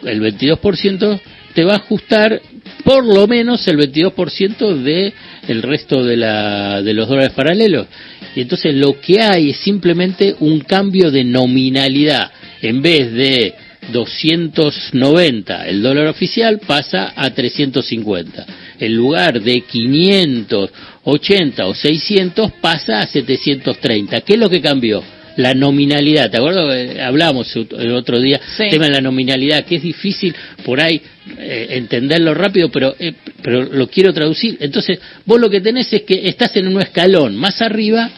el 0.05 0.21
22%, 0.21 1.21
te 1.55 1.65
va 1.65 1.75
a 1.75 1.77
ajustar 1.77 2.41
por 2.85 3.05
lo 3.05 3.27
menos 3.27 3.67
el 3.69 3.79
22% 3.79 4.83
de 4.83 5.13
el 5.49 5.63
resto 5.63 6.05
de, 6.05 6.17
la, 6.17 6.83
de 6.83 6.95
los 6.95 7.09
dólares 7.09 7.33
paralelos. 7.35 7.87
Y 8.35 8.43
entonces 8.43 8.75
lo 8.75 9.01
que 9.01 9.21
hay 9.21 9.51
es 9.51 9.59
simplemente 9.59 10.35
un 10.41 10.61
cambio 10.61 11.11
de 11.11 11.25
nominalidad. 11.25 12.31
En 12.61 12.81
vez 12.81 13.13
de 13.13 13.55
290 13.93 15.67
el 15.69 15.83
dólar 15.83 16.07
oficial 16.09 16.61
pasa 16.67 17.13
a 17.17 17.31
350. 17.31 18.47
En 18.79 18.95
lugar 18.95 19.41
de 19.41 19.61
580 19.63 21.67
o 21.67 21.75
600 21.75 22.53
pasa 22.61 23.01
a 23.01 23.07
730. 23.07 24.21
¿Qué 24.23 24.35
es 24.35 24.39
lo 24.39 24.51
que 24.51 24.61
cambió? 24.61 25.03
La 25.37 25.55
nominalidad, 25.55 26.31
¿te 26.31 26.37
acuerdas? 26.37 26.93
que 26.95 27.01
Hablamos 27.01 27.55
el 27.57 27.93
otro 27.93 28.21
día, 28.21 28.39
Sí. 28.57 28.65
tema 28.71 28.87
de 28.87 28.93
la 28.93 29.01
nominalidad, 29.01 29.65
que 29.65 29.77
es 29.77 29.83
difícil 29.83 30.35
por 30.65 30.81
ahí 30.81 31.01
eh, 31.43 31.77
entenderlo 31.77 32.35
rápido, 32.35 32.71
pero, 32.71 32.95
eh, 32.99 33.15
pero 33.43 33.63
lo 33.63 33.89
quiero 33.89 34.13
traducir. 34.13 34.57
Entonces, 34.61 34.99
vos 35.25 35.41
lo 35.41 35.51
que 35.51 35.61
tenés 35.61 35.93
es 35.93 36.03
que 36.03 36.29
estás 36.29 36.57
en 36.57 36.69
un 36.69 36.81
escalón 36.81 37.37
más 37.37 37.61
arriba, 37.61 38.11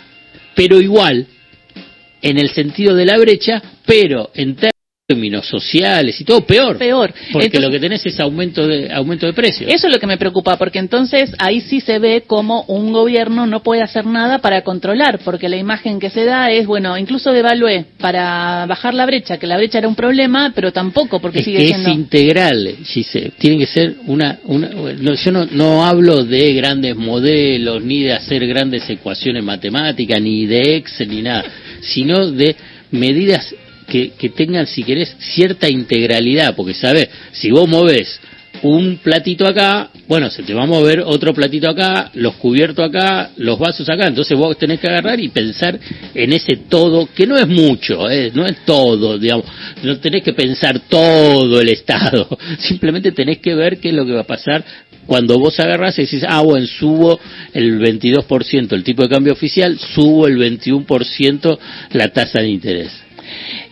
pero 0.55 0.81
igual, 0.81 1.27
en 2.23 2.39
el 2.39 2.51
sentido 2.51 2.95
de 2.95 3.07
la 3.07 3.19
brecha, 3.19 3.63
pero 3.87 4.31
en 4.35 4.57
términos 5.07 5.47
sociales 5.47 6.19
y 6.19 6.25
todo 6.25 6.47
peor. 6.47 6.79
Peor. 6.79 7.13
Porque 7.31 7.49
Entonces- 7.49 7.61
lo 7.61 7.71
que 7.71 7.79
tenés 7.79 8.07
es 8.07 8.19
aumento 8.21 8.67
de, 8.67 8.91
aumento 8.91 9.27
de 9.27 9.35
precios. 9.35 9.71
Eso 9.71 9.87
es 9.87 9.93
lo 9.93 10.01
que 10.01 10.07
me 10.07 10.17
preocupa, 10.17 10.57
porque 10.57 10.79
entonces 10.79 11.31
ahí 11.39 11.61
sí 11.61 11.81
se 11.81 11.99
ve 11.99 12.23
como 12.27 12.63
un 12.69 12.91
gobierno 12.91 13.47
no 13.47 13.63
puede 13.63 13.83
hacer 13.83 14.07
nada 14.07 14.39
para 14.39 14.63
controlar, 14.63 15.19
porque 15.23 15.51
la 15.51 15.59
imagen 15.59 16.01
que 16.01 16.09
se 16.09 16.25
da 16.25 16.51
es, 16.51 16.67
bueno, 16.67 16.97
incluso 16.97 17.33
devalué 17.33 17.85
para 17.99 18.65
bajar 18.65 18.95
la 18.95 19.05
brecha, 19.05 19.37
que 19.37 19.47
la 19.47 19.59
brecha 19.59 19.77
era 19.77 19.89
un 19.89 19.95
problema, 19.95 20.53
pero 20.55 20.73
tampoco, 20.73 21.21
porque 21.21 21.41
es 21.41 21.45
sigue 21.45 21.59
que 21.59 21.69
siendo... 21.69 21.91
es 21.91 21.95
integral, 21.97 22.77
Gise. 22.83 23.33
Tiene 23.37 23.59
que 23.59 23.67
ser 23.67 23.97
una... 24.07 24.39
una 24.45 24.71
no, 24.71 25.15
yo 25.17 25.33
no, 25.33 25.45
no 25.45 25.85
hablo 25.85 26.25
de 26.25 26.55
grandes 26.55 26.97
modelos, 26.97 27.85
ni 27.85 28.05
de 28.05 28.15
hacer 28.15 28.47
grandes 28.47 28.89
ecuaciones 28.89 29.45
matemáticas, 29.45 30.19
ni 30.23 30.47
de 30.47 30.77
Excel, 30.77 31.11
ni 31.11 31.21
nada, 31.21 31.45
sino 31.83 32.31
de 32.31 32.57
medidas 32.91 33.55
que, 33.87 34.11
que 34.11 34.29
tengan, 34.31 34.67
si 34.67 34.83
querés, 34.83 35.15
cierta 35.19 35.69
integralidad, 35.69 36.55
porque, 36.57 36.75
¿sabes? 36.75 37.09
Si 37.33 37.51
vos 37.51 37.69
movés 37.69 38.21
un 38.63 38.99
platito 38.99 39.47
acá, 39.47 39.91
bueno, 40.09 40.31
se 40.31 40.43
te 40.43 40.55
va 40.55 40.63
a 40.63 40.67
mover 40.67 41.01
otro 41.01 41.35
platito 41.35 41.69
acá, 41.69 42.11
los 42.15 42.35
cubiertos 42.37 42.89
acá, 42.89 43.31
los 43.37 43.59
vasos 43.59 43.89
acá, 43.89 44.07
entonces 44.07 44.37
vos 44.39 44.57
tenés 44.57 44.81
que 44.81 44.87
agarrar 44.87 45.21
y 45.21 45.29
pensar 45.29 45.79
en 46.15 46.33
ese 46.33 46.57
todo, 46.69 47.09
que 47.15 47.27
no 47.27 47.37
es 47.37 47.47
mucho, 47.47 48.09
¿eh? 48.09 48.31
no 48.35 48.47
es 48.47 48.65
todo, 48.65 49.19
digamos, 49.19 49.47
no 49.83 49.99
tenés 49.99 50.23
que 50.23 50.33
pensar 50.33 50.81
todo 50.89 51.61
el 51.61 51.69
Estado, 51.69 52.27
simplemente 52.59 53.13
tenés 53.13 53.39
que 53.39 53.55
ver 53.55 53.79
qué 53.79 53.89
es 53.89 53.95
lo 53.95 54.07
que 54.07 54.13
va 54.13 54.21
a 54.21 54.25
pasar 54.27 54.65
cuando 55.07 55.39
vos 55.39 55.61
agarrás 55.61 55.99
y 55.99 56.03
decís, 56.03 56.25
ah, 56.27 56.41
bueno, 56.41 56.67
subo 56.67 57.21
el 57.53 57.79
22% 57.79 58.73
el 58.73 58.85
tipo 58.85 59.03
de 59.03 59.09
cambio 59.09 59.35
oficial, 59.35 59.79
subo 59.79 60.27
el 60.27 60.39
21% 60.39 61.59
la 61.93 62.09
tasa 62.09 62.41
de 62.41 62.49
interés. 62.49 63.04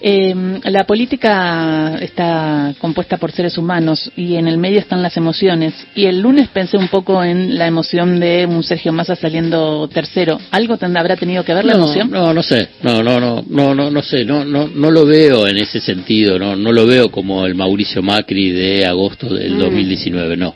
Eh, 0.01 0.35
la 0.65 0.85
política 0.85 1.97
está 2.01 2.75
compuesta 2.79 3.17
por 3.17 3.33
seres 3.33 3.59
humanos 3.59 4.11
y 4.17 4.37
en 4.37 4.49
el 4.49 4.59
medio 4.59 4.79
están 4.79 5.03
las 5.03 5.17
emociones. 5.17 5.75
Y 5.95 6.07
el 6.07 6.21
lunes 6.21 6.49
pensé 6.49 6.77
un 6.77 6.89
poco 6.89 7.23
en 7.23 7.59
la 7.59 7.67
emoción 7.67 8.21
de 8.21 8.47
un 8.47 8.63
Sergio 8.63 8.93
Massa 8.93 9.17
saliendo 9.17 9.89
tercero. 9.89 10.39
¿Algo 10.51 10.77
habrá 10.99 11.17
tenido 11.17 11.45
que 11.45 11.55
ver 11.55 11.65
la 11.65 11.75
emoción? 11.75 12.11
No, 12.11 12.33
no 12.35 12.43
sé. 12.43 12.69
No, 12.83 13.03
no, 13.03 13.21
no, 13.21 13.45
no, 13.49 13.75
no, 13.75 13.91
no 13.91 14.03
sé. 14.03 14.25
No, 14.25 14.45
no, 14.45 14.69
no 14.69 14.91
lo 14.91 15.07
veo 15.07 15.47
en 15.47 15.59
ese 15.59 15.81
sentido. 15.81 16.39
No, 16.39 16.57
no 16.57 16.73
lo 16.73 16.87
veo 16.87 17.11
como 17.11 17.47
el 17.47 17.55
Mauricio 17.55 18.03
Macri 18.03 18.51
de 18.51 18.87
agosto 18.87 19.35
del 19.35 19.59
2019. 19.59 20.37
Mm. 20.37 20.41
No. 20.41 20.55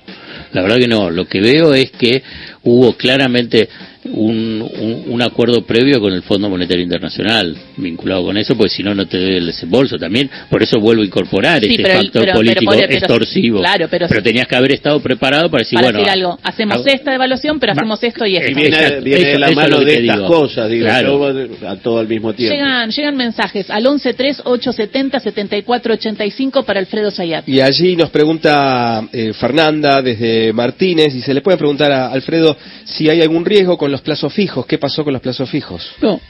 La 0.52 0.62
verdad 0.62 0.78
que 0.78 0.88
no. 0.88 1.10
Lo 1.10 1.26
que 1.26 1.40
veo 1.40 1.74
es 1.74 1.90
que 1.92 2.22
hubo 2.64 2.94
claramente 2.94 3.68
un, 4.12 5.04
un, 5.08 5.22
acuerdo 5.22 5.62
previo 5.62 6.00
con 6.00 6.12
el 6.12 6.22
Fondo 6.22 6.48
Monetario 6.48 6.82
Internacional 6.82 7.56
vinculado 7.76 8.24
con 8.24 8.36
eso, 8.36 8.56
porque 8.56 8.70
si 8.70 8.82
no, 8.82 8.92
no 8.94 9.06
te 9.06 9.18
doy 9.18 9.36
el 9.36 9.46
desembolso 9.46 9.98
también. 9.98 10.28
Por 10.50 10.62
eso 10.62 10.80
vuelvo 10.80 11.02
a 11.02 11.06
incorporar 11.06 11.64
este 11.64 11.84
factor 11.84 12.32
político 12.32 12.74
extorsivo. 12.74 13.60
Claro, 13.60 13.86
pero, 13.90 14.08
tenías 14.22 14.46
que 14.46 14.56
haber 14.56 14.72
estado 14.72 15.00
preparado 15.00 15.50
para 15.50 15.62
decir, 15.62 15.78
bueno. 15.80 16.00
algo, 16.08 16.38
hacemos 16.42 16.86
esta 16.86 17.14
evaluación, 17.14 17.60
pero 17.60 17.72
hacemos 17.72 18.02
esto 18.02 18.24
y 18.26 18.36
esto. 18.36 18.54
viene, 18.54 19.00
viene 19.00 19.38
la 19.38 19.50
mano 19.52 19.80
de 19.80 19.94
estas 19.94 20.20
cosas, 20.20 20.70
digo, 20.70 20.86
a 20.88 21.76
todo 21.76 21.98
al 21.98 22.08
mismo 22.08 22.32
tiempo. 22.32 22.54
Llegan, 22.54 22.90
llegan 22.90 23.16
mensajes 23.16 23.68
al 23.70 23.84
1138707485 23.84 26.64
para 26.64 26.80
Alfredo 26.80 27.10
Sayat. 27.10 27.48
Y 27.48 27.60
allí 27.60 27.96
nos 27.96 28.10
pregunta 28.10 29.08
eh, 29.12 29.32
Fernanda 29.32 30.02
desde 30.02 30.52
Martínez 30.52 31.14
y 31.14 31.22
se 31.22 31.34
le 31.34 31.40
puede 31.40 31.56
preguntar 31.56 31.92
a 31.92 32.08
Alfredo 32.08 32.56
si 32.84 33.08
hay 33.08 33.22
algún 33.22 33.44
riesgo 33.44 33.76
con 33.76 33.90
los 33.90 33.95
plazos 34.02 34.32
fijos. 34.32 34.66
¿Qué 34.66 34.78
pasó 34.78 35.04
con 35.04 35.12
los 35.12 35.22
plazos 35.22 35.50
fijos? 35.50 35.94
No, 36.00 36.20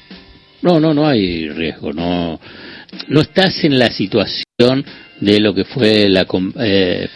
no, 0.63 0.81
no, 0.81 0.95
no 0.95 1.07
hay 1.07 1.49
riesgo. 1.49 1.93
No, 1.93 2.41
no 3.09 3.21
estás 3.21 3.65
en 3.65 3.79
la 3.79 3.91
situación 3.91 4.85
de 5.21 5.41
lo 5.41 5.55
que 5.55 5.65
fue 5.65 6.09
la, 6.09 6.27
eh, 6.61 7.09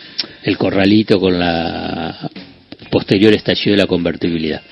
el 0.42 0.56
corralito 0.56 1.20
con 1.20 1.38
la 1.38 2.30
posterior 2.90 3.32
estallido 3.32 3.72
de 3.72 3.82
la 3.82 3.86
convertibilidad. 3.86 4.62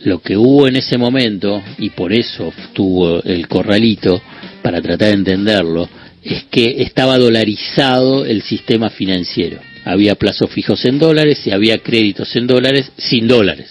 Lo 0.00 0.20
que 0.20 0.36
hubo 0.36 0.68
en 0.68 0.76
ese 0.76 0.98
momento, 0.98 1.62
y 1.78 1.90
por 1.90 2.12
eso 2.12 2.52
tuvo 2.72 3.22
el 3.22 3.48
corralito, 3.48 4.20
para 4.62 4.82
tratar 4.82 5.08
de 5.08 5.14
entenderlo, 5.14 5.88
es 6.22 6.44
que 6.44 6.82
estaba 6.82 7.18
dolarizado 7.18 8.24
el 8.24 8.42
sistema 8.42 8.90
financiero. 8.90 9.58
Había 9.84 10.14
plazos 10.14 10.50
fijos 10.50 10.84
en 10.84 10.98
dólares 10.98 11.46
y 11.46 11.50
había 11.50 11.78
créditos 11.78 12.34
en 12.36 12.46
dólares 12.46 12.90
sin 12.96 13.28
dólares. 13.28 13.70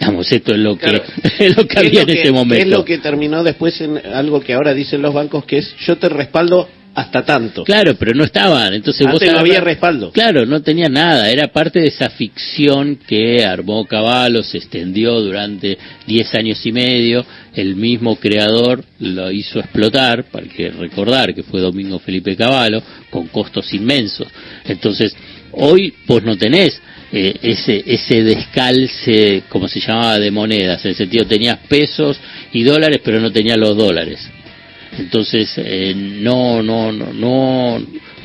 Vamos, 0.00 0.30
esto 0.30 0.52
es 0.52 0.58
lo 0.58 0.76
que, 0.76 1.00
es 1.38 1.56
lo 1.56 1.66
que 1.66 1.78
había 1.78 2.02
en 2.02 2.10
ese 2.10 2.32
momento. 2.32 2.64
Es 2.64 2.70
lo 2.70 2.84
que 2.84 2.98
terminó 2.98 3.42
después 3.42 3.80
en 3.80 3.98
algo 3.98 4.40
que 4.40 4.52
ahora 4.52 4.74
dicen 4.74 5.00
los 5.00 5.14
bancos, 5.14 5.44
que 5.44 5.58
es 5.58 5.74
yo 5.86 5.96
te 5.96 6.08
respaldo 6.08 6.68
hasta 6.94 7.24
tanto. 7.24 7.64
Claro, 7.64 7.96
pero 7.96 8.14
no 8.14 8.24
estaban. 8.24 8.72
Entonces 8.72 9.06
Antes 9.06 9.32
no 9.32 9.40
había 9.40 9.60
respaldo. 9.60 10.12
Claro, 10.12 10.46
no 10.46 10.62
tenía 10.62 10.88
nada. 10.88 11.30
Era 11.30 11.48
parte 11.48 11.80
de 11.80 11.88
esa 11.88 12.08
ficción 12.10 12.98
que 13.06 13.44
armó 13.44 13.84
Caballo, 13.84 14.42
se 14.42 14.58
extendió 14.58 15.20
durante 15.20 15.76
diez 16.06 16.32
años 16.34 16.64
y 16.64 16.72
medio. 16.72 17.24
El 17.54 17.76
mismo 17.76 18.16
creador 18.16 18.84
lo 19.00 19.30
hizo 19.30 19.58
explotar, 19.58 20.24
para 20.24 20.46
que 20.46 20.70
recordar 20.70 21.34
que 21.34 21.42
fue 21.42 21.60
Domingo 21.60 21.98
Felipe 21.98 22.36
Caballo, 22.36 22.82
con 23.10 23.26
costos 23.28 23.72
inmensos. 23.74 24.28
Entonces, 24.64 25.14
hoy 25.56 25.92
vos 26.06 26.22
no 26.22 26.36
tenés 26.36 26.80
eh, 27.12 27.34
ese, 27.42 27.82
ese 27.86 28.22
descalce, 28.22 29.44
como 29.48 29.68
se 29.68 29.80
llamaba, 29.80 30.18
de 30.18 30.30
monedas. 30.30 30.84
En 30.84 30.90
el 30.90 30.96
sentido, 30.96 31.26
tenías 31.26 31.58
pesos 31.68 32.18
y 32.52 32.62
dólares, 32.62 33.00
pero 33.04 33.20
no 33.20 33.30
tenías 33.30 33.58
los 33.58 33.76
dólares. 33.76 34.20
Entonces, 34.98 35.52
eh, 35.56 35.94
no, 35.96 36.62
no, 36.62 36.92
no, 36.92 37.12
no, 37.12 37.82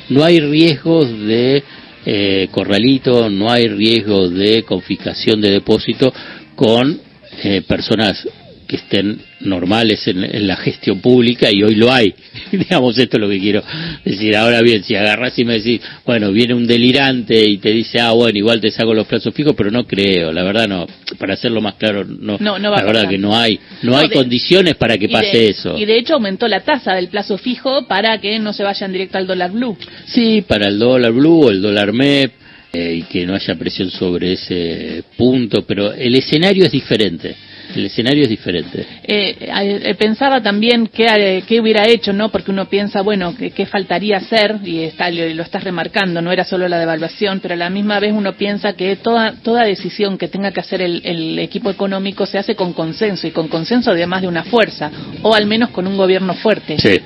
no 0.10 0.24
hay 0.24 0.40
riesgos 0.40 1.10
de 1.26 1.64
eh, 2.06 2.48
corralito, 2.52 3.30
no 3.30 3.52
hay 3.52 3.68
riesgo 3.68 4.30
de 4.30 4.64
confiscación 4.64 5.42
de 5.42 5.52
depósito 5.52 6.14
con 6.56 7.00
eh, 7.44 7.62
personas 7.68 8.28
que 8.68 8.78
estén 8.78 9.20
normales 9.42 10.08
en, 10.08 10.48
la 10.48 10.56
gestión 10.58 11.02
pública 11.02 11.50
y 11.52 11.64
hoy 11.64 11.76
lo 11.76 11.92
hay. 11.92 12.14
Digamos, 12.58 12.98
esto 12.98 13.18
es 13.18 13.22
lo 13.22 13.29
que 13.29 13.39
quiero 13.39 13.63
decir. 14.03 14.36
Ahora 14.36 14.62
bien, 14.62 14.84
si 14.84 14.96
agarras 14.96 15.38
y 15.38 15.46
me 15.46 15.56
decís, 15.56 15.82
bueno, 16.06 16.32
viene 16.32 16.53
un 16.53 16.68
delirante 16.68 17.48
y 17.48 17.58
te 17.58 17.72
dice, 17.72 18.00
ah, 18.00 18.12
bueno, 18.12 18.38
igual 18.38 18.60
te 18.62 18.72
saco 18.72 18.94
los 18.94 19.08
plazos 19.08 19.34
fijos, 19.34 19.53
pero 19.56 19.72
no 19.72 19.86
creo, 19.86 20.32
la 20.32 20.44
verdad 20.44 20.68
no. 20.68 20.88
Para 21.18 21.34
hacerlo 21.34 21.62
más 21.62 21.75
claro, 21.75 22.06
no, 22.06 22.38
la 22.39 22.84
verdad 22.84 23.10
que 23.10 23.18
no 23.18 23.36
hay, 23.36 23.60
no, 23.84 23.98
hay 23.98 24.10
condiciones 24.10 24.75
para 24.75 24.98
que 24.98 25.10
pase 25.10 25.50
eso. 25.50 25.77
Y 25.77 25.86
de 25.86 25.98
hecho 25.98 26.15
aumentó 26.15 26.48
la 26.48 26.62
tasa 26.62 26.94
del 26.94 27.10
plazo 27.10 27.38
fijo 27.38 27.88
para 27.88 28.20
que 28.20 28.39
no 28.39 28.53
se 28.53 28.63
vayan 28.63 28.91
directo 28.91 29.18
al 29.18 29.27
dólar 29.27 29.51
blue. 29.51 29.77
Sí, 30.06 30.44
para 30.48 30.68
el 30.68 30.79
dólar 30.79 31.12
blue 31.12 31.46
o 31.46 31.50
el 31.50 31.62
dólar 31.62 31.94
MEP. 31.94 32.34
Eh, 32.72 32.98
y 32.98 33.01
que 33.01 33.25
no 33.25 33.34
haya 33.34 33.56
presión 33.56 33.89
sobre 33.89 34.34
ese 34.34 35.03
punto, 35.18 35.65
pero 35.65 35.91
el 35.91 36.13
escenario 36.13 36.65
es 36.65 36.72
diferente 36.72 37.36
el 37.76 37.86
escenario 37.86 38.24
es 38.24 38.30
diferente. 38.30 38.86
Eh, 39.04 39.38
eh, 39.40 39.96
pensaba 39.96 40.42
también 40.42 40.88
qué, 40.88 41.44
qué, 41.48 41.60
hubiera 41.60 41.88
hecho, 41.88 42.14
¿no? 42.14 42.30
Porque 42.30 42.52
uno 42.52 42.70
piensa, 42.70 43.02
bueno, 43.02 43.36
qué, 43.36 43.66
faltaría 43.66 44.18
hacer, 44.18 44.58
y 44.64 44.84
está, 44.84 45.10
lo, 45.12 45.28
lo, 45.34 45.44
estás 45.44 45.64
remarcando, 45.64 46.22
no 46.22 46.32
era 46.32 46.44
solo 46.44 46.68
la 46.68 46.80
devaluación, 46.80 47.40
pero 47.40 47.54
a 47.54 47.58
la 47.58 47.70
misma 47.70 48.00
vez 48.00 48.14
uno 48.14 48.34
piensa 48.34 48.74
que 48.74 48.96
toda, 48.96 49.34
toda 49.44 49.64
decisión 49.64 50.18
que 50.18 50.28
tenga 50.28 50.52
que 50.52 50.60
hacer 50.60 50.82
el, 50.82 51.02
el 51.04 51.40
equipo 51.40 51.70
económico 51.70 52.26
se 52.26 52.38
hace 52.38 52.56
con 52.56 52.74
consenso, 52.74 53.28
y 53.28 53.32
con 53.32 53.48
consenso 53.48 53.92
además 53.92 54.22
de 54.22 54.28
una 54.28 54.44
fuerza, 54.44 54.92
o 55.22 55.36
al 55.36 55.46
menos 55.46 55.70
con 55.70 55.88
un 55.88 55.98
gobierno 55.98 56.34
fuerte. 56.34 56.78
Sí. 56.80 57.00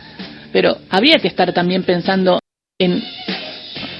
Pero 0.51 0.77
habría 0.89 1.17
que 1.17 1.27
estar 1.27 1.51
también 1.51 1.83
pensando 1.83 2.39
en 2.77 3.01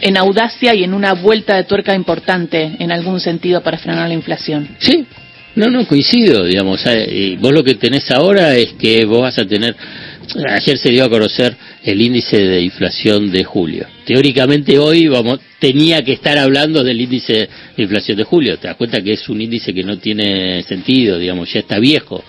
en 0.04 0.18
audacia 0.18 0.76
y 0.76 0.84
en 0.84 0.94
una 0.94 1.14
vuelta 1.14 1.56
de 1.56 1.64
tuerca 1.64 1.96
importante 1.96 2.76
en 2.78 2.92
algún 2.92 3.22
sentido 3.22 3.62
para 3.62 3.78
frenar 3.78 4.08
la 4.10 4.14
inflación. 4.14 4.76
Sí, 4.80 5.08
no, 5.56 5.70
no, 5.70 5.88
coincido, 5.88 6.46
digamos. 6.46 6.82
Y 7.10 7.36
vos 7.38 7.52
lo 7.52 7.64
que 7.64 7.76
tenés 7.76 8.10
ahora 8.12 8.56
es 8.56 8.74
que 8.74 9.06
vos 9.06 9.22
vas 9.22 9.38
a 9.38 9.46
tener... 9.46 9.76
Ayer 10.50 10.78
se 10.78 10.90
dio 10.90 11.04
a 11.04 11.10
conocer 11.10 11.56
el 11.84 12.02
índice 12.02 12.38
de 12.38 12.62
inflación 12.62 13.32
de 13.32 13.44
julio. 13.44 13.86
Teóricamente 14.06 14.80
hoy 14.80 15.08
vamos 15.08 15.40
tenía 15.60 16.02
que 16.04 16.14
estar 16.14 16.38
hablando 16.38 16.84
del 16.84 17.00
índice 17.00 17.34
de 17.78 17.84
inflación 17.84 18.18
de 18.18 18.24
julio. 18.24 18.58
Te 18.58 18.68
das 18.68 18.78
cuenta 18.78 19.02
que 19.02 19.14
es 19.14 19.30
un 19.30 19.42
índice 19.42 19.74
que 19.74 19.84
no 19.84 19.98
tiene 19.98 20.64
sentido, 20.64 21.18
digamos, 21.18 21.52
ya 21.54 21.60
está 21.60 21.80
viejo 21.80 22.24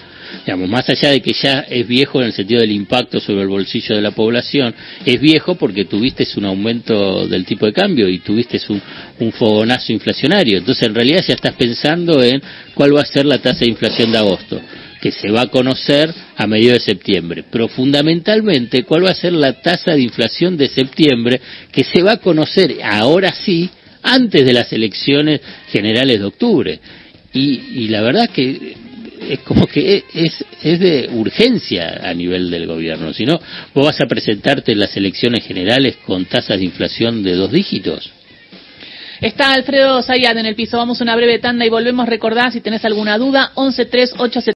digamos, 0.44 0.68
más 0.68 0.88
allá 0.88 1.10
de 1.10 1.20
que 1.20 1.32
ya 1.32 1.66
es 1.68 1.86
viejo 1.86 2.20
en 2.20 2.26
el 2.26 2.32
sentido 2.32 2.60
del 2.60 2.72
impacto 2.72 3.20
sobre 3.20 3.42
el 3.42 3.48
bolsillo 3.48 3.96
de 3.96 4.02
la 4.02 4.10
población, 4.10 4.74
es 5.04 5.20
viejo 5.20 5.54
porque 5.56 5.84
tuviste 5.84 6.26
un 6.36 6.46
aumento 6.46 7.26
del 7.26 7.44
tipo 7.44 7.66
de 7.66 7.72
cambio 7.72 8.08
y 8.08 8.18
tuviste 8.18 8.60
un, 8.68 8.80
un 9.20 9.32
fogonazo 9.32 9.92
inflacionario. 9.92 10.58
Entonces, 10.58 10.86
en 10.88 10.94
realidad 10.94 11.22
ya 11.26 11.34
estás 11.34 11.54
pensando 11.54 12.22
en 12.22 12.42
cuál 12.74 12.96
va 12.96 13.02
a 13.02 13.06
ser 13.06 13.26
la 13.26 13.38
tasa 13.38 13.60
de 13.60 13.70
inflación 13.70 14.12
de 14.12 14.18
agosto 14.18 14.60
que 15.04 15.12
se 15.12 15.30
va 15.30 15.42
a 15.42 15.46
conocer 15.48 16.10
a 16.34 16.46
mediados 16.46 16.78
de 16.78 16.92
septiembre, 16.92 17.44
pero 17.50 17.68
fundamentalmente 17.68 18.84
cuál 18.84 19.04
va 19.04 19.10
a 19.10 19.14
ser 19.14 19.34
la 19.34 19.52
tasa 19.60 19.92
de 19.92 20.00
inflación 20.00 20.56
de 20.56 20.66
septiembre 20.68 21.42
que 21.70 21.84
se 21.84 22.02
va 22.02 22.12
a 22.12 22.16
conocer 22.16 22.76
ahora 22.82 23.30
sí 23.34 23.68
antes 24.02 24.46
de 24.46 24.52
las 24.54 24.72
elecciones 24.72 25.42
generales 25.68 26.20
de 26.20 26.24
octubre. 26.24 26.80
Y, 27.34 27.82
y 27.82 27.88
la 27.88 28.00
verdad 28.00 28.30
que 28.30 28.76
es 29.32 29.40
como 29.40 29.66
que 29.66 30.04
es, 30.12 30.44
es 30.62 30.80
de 30.80 31.08
urgencia 31.12 32.00
a 32.02 32.14
nivel 32.14 32.50
del 32.50 32.66
gobierno. 32.66 33.12
Si 33.12 33.24
no, 33.24 33.40
vos 33.74 33.86
vas 33.86 34.00
a 34.00 34.06
presentarte 34.06 34.72
en 34.72 34.78
las 34.78 34.96
elecciones 34.96 35.44
generales 35.44 35.96
con 36.06 36.24
tasas 36.26 36.58
de 36.58 36.64
inflación 36.64 37.22
de 37.22 37.34
dos 37.34 37.50
dígitos. 37.50 38.10
Está 39.20 39.52
Alfredo 39.52 40.02
Zayat 40.02 40.36
en 40.36 40.46
el 40.46 40.54
piso. 40.54 40.76
Vamos 40.76 41.00
una 41.00 41.16
breve 41.16 41.38
tanda 41.38 41.64
y 41.64 41.70
volvemos. 41.70 42.06
Recordar 42.06 42.52
si 42.52 42.60
tenés 42.60 42.84
alguna 42.84 43.16
duda, 43.16 43.52
11 43.54 43.86
3 43.86 44.14